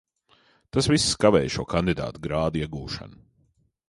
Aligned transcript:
Tas 0.77 0.87
viss 0.93 1.05
kavēja 1.25 1.51
šo 1.55 1.65
kandidāta 1.73 2.21
grādu 2.25 2.63
iegūšanu. 2.65 3.21